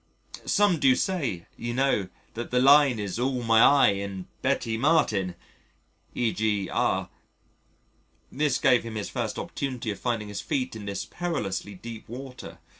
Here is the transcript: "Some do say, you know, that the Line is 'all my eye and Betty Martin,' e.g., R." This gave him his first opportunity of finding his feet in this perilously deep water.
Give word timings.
"Some 0.47 0.79
do 0.79 0.95
say, 0.95 1.45
you 1.55 1.75
know, 1.75 2.09
that 2.33 2.49
the 2.49 2.59
Line 2.59 2.97
is 2.97 3.19
'all 3.19 3.43
my 3.43 3.61
eye 3.61 3.89
and 4.01 4.25
Betty 4.41 4.75
Martin,' 4.75 5.35
e.g., 6.15 6.69
R." 6.71 7.07
This 8.31 8.57
gave 8.57 8.81
him 8.81 8.95
his 8.95 9.09
first 9.09 9.37
opportunity 9.37 9.91
of 9.91 9.99
finding 9.99 10.29
his 10.29 10.41
feet 10.41 10.75
in 10.75 10.85
this 10.85 11.05
perilously 11.05 11.75
deep 11.75 12.09
water. 12.09 12.57